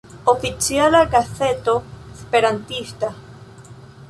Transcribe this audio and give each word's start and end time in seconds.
Oficiala 0.33 1.01
Gazeto 1.05 1.75
Esperantista. 2.15 3.09